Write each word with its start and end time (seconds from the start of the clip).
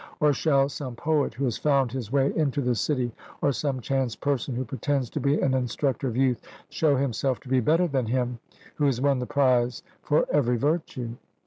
Or 0.19 0.33
shall 0.33 0.67
some 0.67 0.95
poet 0.95 1.35
who 1.35 1.43
has 1.43 1.59
found 1.59 1.91
his 1.91 2.11
way 2.11 2.33
into 2.35 2.59
the 2.59 2.73
city, 2.73 3.11
or 3.39 3.51
some 3.51 3.79
chance 3.81 4.15
person 4.15 4.55
who 4.55 4.65
pretends 4.65 5.11
to 5.11 5.19
be 5.19 5.39
an 5.39 5.53
instructor 5.53 6.07
of 6.07 6.17
youth, 6.17 6.41
show 6.69 6.95
himself 6.95 7.39
to 7.41 7.47
be 7.49 7.59
better 7.59 7.87
than 7.87 8.07
him 8.07 8.39
who 8.77 8.87
has 8.87 8.99
won 8.99 9.19
the 9.19 9.27
prize 9.27 9.83
for 10.01 10.25
every 10.33 10.57
virtue? 10.57 11.11